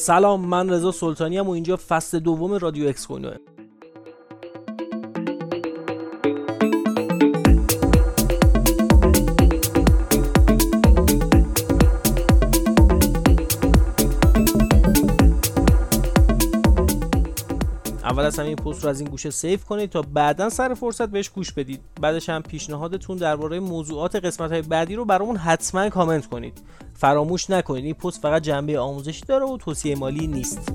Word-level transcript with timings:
سلام 0.00 0.46
من 0.46 0.70
رضا 0.70 0.92
سلطانی 0.92 1.38
ام 1.38 1.48
و 1.48 1.50
اینجا 1.50 1.76
فصل 1.88 2.18
دوم 2.18 2.52
رادیو 2.52 2.88
اکس 2.88 3.06
کوینوه 3.06 3.36
اول 18.04 18.24
از 18.24 18.38
همه 18.38 18.48
این 18.48 18.56
پست 18.56 18.84
رو 18.84 18.90
از 18.90 19.00
این 19.00 19.10
گوشه 19.10 19.30
save 19.30 19.64
کنید 19.64 19.90
تا 19.90 20.02
بعدا 20.02 20.48
سر 20.48 20.74
فرصت 20.74 21.08
بهش 21.08 21.28
گوش 21.28 21.52
بدید. 21.52 21.80
بعدش 22.00 22.28
هم 22.28 22.42
پیشنهادتون 22.42 23.16
درباره 23.16 23.60
موضوعات 23.60 24.16
قسمت 24.16 24.52
های 24.52 24.62
بعدی 24.62 24.94
رو 24.94 25.04
برامون 25.04 25.36
حتما 25.36 25.88
کامنت 25.88 26.26
کنید. 26.26 26.60
فراموش 27.00 27.50
نکنید. 27.50 27.84
این 27.84 27.94
پست 27.94 28.22
فقط 28.22 28.42
جنبه 28.42 28.78
آموزشی 28.78 29.24
داره 29.26 29.46
و 29.46 29.56
توصیه 29.56 29.96
مالی 29.96 30.26
نیست. 30.26 30.72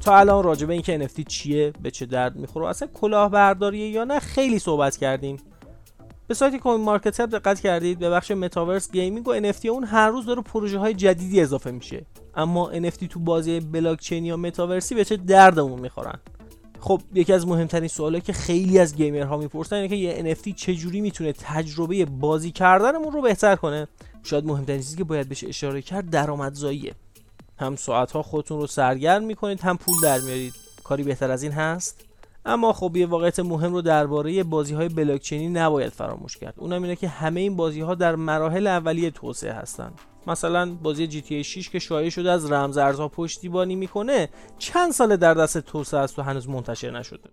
تا 0.00 0.16
الان 0.16 0.44
راجع 0.44 0.66
به 0.66 0.72
اینکه 0.72 1.08
NFT 1.08 1.22
چیه 1.28 1.72
به 1.82 1.90
چه 1.90 2.06
درد 2.06 2.36
می‌خوره 2.36 2.68
اصلا 2.68 2.88
کلاهبرداریه 2.94 3.88
یا 3.88 4.04
نه 4.04 4.18
خیلی 4.18 4.58
صحبت 4.58 4.96
کردیم. 4.96 5.36
به 6.26 6.34
سایت 6.34 6.56
CoinMarketCap 6.56 7.26
دقت 7.26 7.60
کردید. 7.60 7.98
به 7.98 8.10
بخش 8.10 8.30
متاورس 8.30 8.92
gaming 8.92 9.28
و 9.28 9.52
NFT 9.52 9.66
اون 9.66 9.84
هر 9.84 10.08
روز 10.08 10.26
داره 10.26 10.42
پروژه 10.42 10.78
های 10.78 10.94
جدیدی 10.94 11.40
اضافه 11.40 11.70
میشه. 11.70 12.06
اما 12.34 12.72
NFT 12.72 13.08
تو 13.10 13.20
بازی 13.20 13.60
بلاکچین 13.60 14.24
یا 14.24 14.36
متاورسی 14.36 14.94
به 14.94 15.04
چه 15.04 15.16
دردمون 15.16 15.80
می‌خورن؟ 15.80 16.18
خب 16.86 17.00
یکی 17.14 17.32
از 17.32 17.46
مهمترین 17.46 17.88
سوالایی 17.88 18.20
که 18.20 18.32
خیلی 18.32 18.78
از 18.78 18.96
گیمرها 18.96 19.36
می‌پرسن 19.36 19.76
اینه 19.76 19.88
که 19.88 19.94
یه 19.94 20.34
NFT 20.34 20.54
چجوری 20.56 21.00
می‌تونه 21.00 21.32
تجربه 21.32 22.04
بازی 22.04 22.50
کردنمون 22.50 23.12
رو 23.12 23.22
بهتر 23.22 23.56
کنه؟ 23.56 23.88
شاید 24.22 24.46
مهمترین 24.46 24.80
چیزی 24.80 24.96
که 24.96 25.04
باید 25.04 25.28
بهش 25.28 25.44
اشاره 25.44 25.82
کرد 25.82 26.10
درآمدزاییه. 26.10 26.94
هم 27.58 27.76
ساعت 27.76 28.12
ها 28.12 28.22
خودتون 28.22 28.60
رو 28.60 28.66
سرگرم 28.66 29.24
می‌کنید 29.24 29.60
هم 29.60 29.76
پول 29.76 29.94
در 30.02 30.18
میارید. 30.18 30.54
کاری 30.84 31.02
بهتر 31.02 31.30
از 31.30 31.42
این 31.42 31.52
هست؟ 31.52 32.04
اما 32.44 32.72
خب 32.72 32.96
یه 32.96 33.06
واقعیت 33.06 33.40
مهم 33.40 33.72
رو 33.72 33.82
درباره 33.82 34.44
بازی 34.44 34.74
های 34.74 34.88
بلاکچینی 34.88 35.48
نباید 35.48 35.92
فراموش 35.92 36.36
کرد. 36.36 36.54
اونم 36.56 36.82
اینه 36.82 36.96
که 36.96 37.08
همه 37.08 37.40
این 37.40 37.56
بازی 37.56 37.80
ها 37.80 37.94
در 37.94 38.16
مراحل 38.16 38.66
اولیه 38.66 39.10
توسعه 39.10 39.52
هستن. 39.52 39.92
مثلا 40.26 40.74
بازی 40.82 41.06
GTA 41.06 41.44
6 41.44 41.70
که 41.70 41.78
شایع 41.78 42.10
شده 42.10 42.30
از 42.30 42.52
رمز 42.52 42.78
ارزها 42.78 43.08
پشتیبانی 43.08 43.76
می‌کنه 43.76 44.28
چند 44.58 44.92
سال 44.92 45.16
در 45.16 45.34
دست 45.34 45.58
توسعه 45.58 46.00
است 46.00 46.18
و 46.18 46.22
هنوز 46.22 46.48
منتشر 46.48 46.90
نشده. 46.90 47.30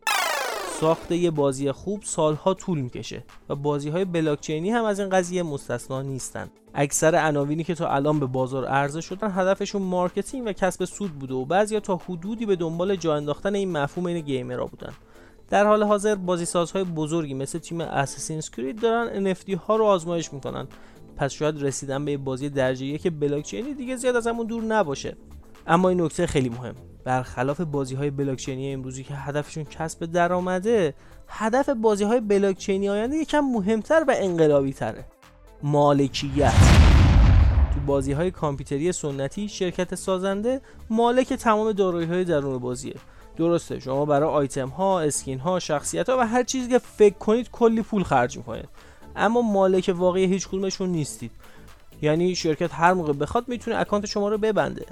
ساخت 0.80 1.12
یه 1.12 1.32
بازی 1.32 1.72
خوب 1.72 2.04
سالها 2.04 2.54
طول 2.54 2.80
می‌کشه 2.80 3.24
و 3.50 3.56
بازی 3.56 3.90
های 3.90 4.06
بلاکچینی 4.06 4.70
هم 4.70 4.86
از 4.86 5.00
این 5.00 5.10
قضیه 5.10 5.44
مستثنا 5.44 6.02
نیستن. 6.02 6.50
اکثر 6.74 7.16
عناوینی 7.16 7.64
که 7.64 7.76
تا 7.76 7.88
الان 7.88 8.20
به 8.20 8.26
بازار 8.26 8.66
عرضه 8.66 9.02
شدن 9.02 9.32
هدفشون 9.32 9.82
marketing 9.82 10.48
و 10.48 10.54
کسب 10.54 10.86
سود 10.86 11.12
بوده 11.12 11.34
و 11.34 11.46
بعضیا 11.46 11.80
تا 11.80 11.96
حدودی 11.96 12.46
به 12.46 12.56
دنبال 12.56 12.96
جا 12.96 13.16
انداختن 13.16 13.56
این 13.56 13.72
مفهوم 13.72 14.06
بین 14.06 14.20
گیمرها 14.20 14.66
بودن. 14.66 14.94
در 15.50 15.66
حال 15.66 15.84
حاضر 15.84 16.16
بازی 16.16 16.46
سازهای 16.46 16.84
بزرگی 16.84 17.34
مثل 17.34 17.60
تیم 17.60 17.82
Assassin's 17.82 18.50
Creed 18.50 18.82
دارن 18.82 19.34
NFT 19.34 19.54
ها 19.54 19.76
رو 19.76 19.86
آزمایش 19.86 20.34
می‌کنن. 20.34 20.68
پس 21.18 21.32
شاید 21.32 21.64
رسیدن 21.64 22.06
به 22.06 22.18
بازی 22.18 22.50
درجه 22.50 22.86
یک 22.86 23.12
بلاکچینی 23.20 23.74
دیگه 23.74 23.96
زیاد 23.96 24.16
از 24.16 24.28
همون 24.28 24.48
دور 24.48 24.64
نباشه. 24.64 25.16
اما 25.68 25.90
این 25.90 26.02
نکته 26.02 26.28
خیلی 26.28 26.50
مهم. 26.50 26.76
برخلاف 27.04 27.62
بازی 27.62 27.96
های 27.96 28.10
بلاکچینی 28.10 28.74
امروزی 28.74 29.04
که 29.04 29.14
هدفشون 29.14 29.64
کسب 29.64 30.06
درآمده 30.06 30.94
هدف 31.28 31.70
بازی 31.70 32.04
های 32.04 32.20
بلاکچینی 32.20 32.90
آینده 32.90 33.18
یکم 33.18 33.40
مهمتر 33.40 34.06
و 34.08 34.14
انقلابی 34.18 34.74
تره 34.74 35.06
مالکیت. 35.64 36.54
تو 37.74 37.80
بازی 37.86 38.12
های 38.12 38.32
کامپیوتری 38.32 38.92
سنتی 38.92 39.50
شرکت 39.50 39.96
سازنده 39.96 40.62
مالک 40.90 41.34
تمام 41.34 41.72
دارایی 41.72 42.08
های 42.08 42.24
درون 42.24 42.58
بازیه. 42.58 42.96
درسته 43.38 43.80
شما 43.80 44.06
برای 44.06 44.30
آیتم 44.30 44.68
ها 44.68 45.02
اسکین 45.02 45.40
ها 45.40 45.60
شخصیت 45.60 46.10
ها 46.10 46.18
و 46.18 46.28
هر 46.28 46.44
چیزی 46.44 46.70
که 46.70 46.80
فکر 46.80 47.18
کنید 47.18 47.50
کلی 47.52 47.82
پول 47.82 48.04
خرج 48.04 48.38
می‌کنید 48.38 48.70
اما 49.16 49.42
مالک 49.42 49.94
واقعی 49.98 50.26
هیچ 50.26 50.48
کدومشون 50.48 50.90
نیستید 50.90 51.32
یعنی 52.02 52.36
شرکت 52.36 52.74
هر 52.74 52.94
موقع 52.94 53.14
بخواد 53.14 53.48
می‌تونه 53.48 53.78
اکانت 53.78 54.06
شما 54.06 54.30
رو 54.30 54.38
ببنده 54.38 54.86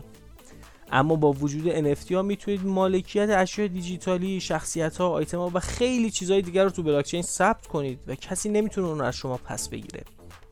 اما 0.92 1.16
با 1.16 1.32
وجود 1.32 1.96
NFT 1.96 2.12
ها 2.12 2.22
می‌تونید 2.22 2.66
مالکیت 2.66 3.30
اشیاء 3.30 3.68
دیجیتالی، 3.68 4.40
شخصیت 4.40 4.98
ها، 4.98 5.10
آیتم 5.10 5.38
ها 5.38 5.52
و 5.54 5.60
خیلی 5.60 6.12
چیزهای 6.12 6.42
دیگر 6.42 6.64
رو 6.64 6.70
تو 6.70 6.84
بلاکچین 6.84 7.22
ثبت 7.22 7.68
کنید 7.68 8.00
و 8.08 8.16
کسی 8.16 8.50
نمی‌تونه 8.50 8.88
اون 8.88 9.00
رو 9.00 9.06
از 9.06 9.16
شما 9.16 9.38
پس 9.38 9.70
بگیره. 9.70 10.04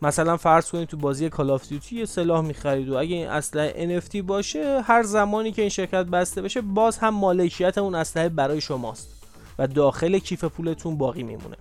مثلا 0.01 0.37
فرض 0.37 0.71
کنید 0.71 0.87
تو 0.87 0.97
بازی 0.97 1.29
Call 1.29 1.49
of 1.49 1.69
Duty 1.69 1.95
یه 1.95 2.05
سلاح 2.05 2.41
می‌خرید 2.41 2.89
و 2.89 2.97
اگه 2.97 3.15
این 3.15 3.27
اسلحه 3.27 3.99
NFT 3.99 4.15
باشه 4.15 4.81
هر 4.81 5.03
زمانی 5.03 5.51
که 5.51 5.61
این 5.61 5.69
شرکت 5.69 6.05
بسته 6.05 6.41
بشه 6.41 6.61
باز 6.61 6.97
هم 6.97 7.13
مالکیت 7.13 7.77
اون 7.77 7.95
اسلحه 7.95 8.29
برای 8.29 8.61
شماست 8.61 9.09
و 9.59 9.67
داخل 9.67 10.19
کیف 10.19 10.43
پولتون 10.43 10.97
باقی 10.97 11.23
میمونه. 11.23 11.57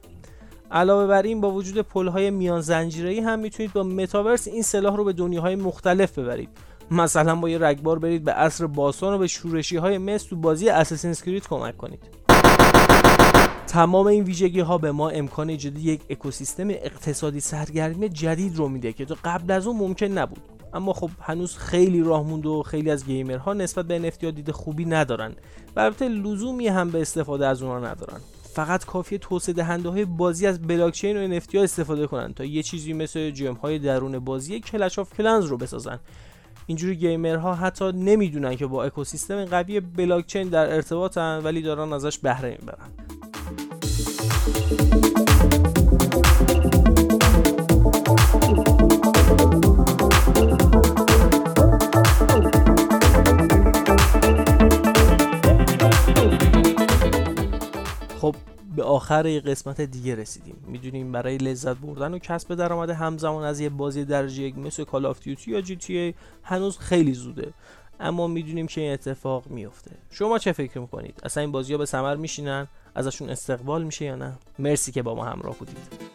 علاوه 0.71 1.07
بر 1.07 1.23
این 1.23 1.41
با 1.41 1.51
وجود 1.51 1.79
پلهای 1.79 2.31
میان 2.31 2.61
زنجیره‌ای 2.61 3.21
هم 3.21 3.39
می‌تونید 3.39 3.73
با 3.73 3.83
متاورس 3.83 4.49
این 4.49 4.63
سلاح 4.63 4.97
رو 4.97 5.05
به 5.05 5.13
دنیاهای 5.13 5.57
مختلف 5.57 6.19
ببرید. 6.19 6.49
مثلا 6.91 7.37
با 7.37 7.49
یه 7.49 7.59
رگبار 7.59 7.99
برید 7.99 8.25
به 8.25 8.33
عصر 8.33 8.67
باستان 8.67 9.15
و 9.15 9.19
به 9.19 9.27
شورشی 9.27 9.77
های 9.77 9.99
مس 9.99 10.23
تو 10.23 10.37
بازی 10.37 10.69
اساسینز 10.69 11.23
کرید 11.23 11.49
کمک 11.49 11.77
کنید. 11.77 12.01
تمام 13.67 14.07
این 14.07 14.25
ویژگی 14.25 14.61
ها 14.61 14.79
به 14.79 14.93
ما 14.93 15.09
امکان 15.09 15.49
ایجاد 15.49 15.79
یک 15.79 16.01
اکوسیستم 16.11 16.71
اقتصادی 16.71 17.41
سرگرمی 17.41 18.09
جدید 18.09 18.57
رو 18.57 18.69
میده 18.69 18.93
که 18.93 19.05
تو 19.05 19.17
قبل 19.25 19.53
از 19.53 19.67
اون 19.67 19.77
ممکن 19.77 20.07
نبود. 20.07 20.41
اما 20.75 20.93
خب 20.93 21.11
هنوز 21.21 21.57
خیلی 21.57 22.03
راه 22.03 22.23
مونده 22.23 22.49
و 22.49 22.63
خیلی 22.63 22.91
از 22.91 23.07
گیمرها 23.07 23.55
نسبت 23.55 23.85
به 23.85 24.11
NFT 24.11 24.25
دید 24.25 24.51
خوبی 24.51 24.85
ندارن 24.85 25.33
و 25.77 25.81
البته 25.81 26.09
لزومی 26.09 26.69
هم 26.69 26.91
به 26.91 27.01
استفاده 27.01 27.47
از 27.47 27.63
اونها 27.63 27.79
ندارن. 27.79 28.21
فقط 28.59 28.85
کافیه 28.85 29.19
توسعه 29.19 29.55
دهنده 29.55 29.89
های 29.89 30.05
بازی 30.05 30.47
از 30.47 30.63
بلاکچین 30.63 31.17
و 31.17 31.41
NFT 31.41 31.55
ها 31.55 31.63
استفاده 31.63 32.07
کنن 32.07 32.35
تا 32.35 32.45
یه 32.45 32.63
چیزی 32.63 32.93
مثل 32.93 33.31
gem 33.31 33.55
های 33.55 33.79
درون 33.79 34.19
بازی 34.19 34.61
Clash 34.61 34.99
of 34.99 35.15
Clans 35.15 35.45
رو 35.45 35.57
بسازن. 35.57 35.99
اینجوری 36.67 36.97
گیمرها 36.97 37.55
حتی 37.55 37.93
نمی‌دونن 37.93 38.57
که 38.57 38.67
با 38.67 38.85
اکوسیستم 38.85 39.45
قوی 39.45 39.81
بلاکچین 39.81 40.49
در 40.49 40.75
ارتباطن 40.75 41.41
ولی 41.45 41.63
دارن 41.63 41.93
ازش 41.93 42.19
بهره 42.19 42.59
می‌برن. 42.61 42.89
به 58.79 58.85
آخر 58.85 59.41
قسمت 59.41 59.81
دیگه 59.81 60.15
رسیدیم. 60.15 60.57
می‌دونیم 60.67 61.13
برای 61.13 61.39
لذت 61.39 61.77
بردن 61.77 62.15
و 62.15 62.19
کسب 62.19 62.55
درآمد 62.55 62.91
همزمان 62.91 63.45
از 63.45 63.61
یه 63.61 63.69
بازی 63.69 64.05
درجه 64.05 64.43
یک 64.43 64.59
مثل 64.59 64.85
کال 64.85 65.07
آف 65.07 65.21
دیوتی 65.21 65.51
یا 65.51 65.61
جی 65.61 65.77
تی 65.77 65.97
ای 65.97 66.15
هنوز 66.43 66.79
خیلی 66.79 67.13
زوده. 67.13 67.53
اما 68.01 68.27
می‌دونیم 68.27 68.67
که 68.67 68.81
این 68.81 68.93
اتفاق 68.93 69.47
میفته 69.47 69.91
شما 70.11 70.39
چه 70.39 70.53
فکر 70.53 70.79
می‌کنید؟ 70.79 71.21
اصلا 71.23 71.41
این 71.41 71.53
بازی 71.53 71.73
ها 71.73 71.79
به 71.79 71.87
ثمر 71.87 72.17
میشینن؟ 72.17 72.69
ازشون 72.95 73.31
استقبال 73.31 73.85
میشه 73.85 74.05
یا 74.05 74.17
نه؟ 74.17 74.39
مرسی 74.59 74.93
که 74.93 75.03
با 75.03 75.15
ما 75.15 75.25
همراه 75.25 75.59
بودید. 75.59 76.08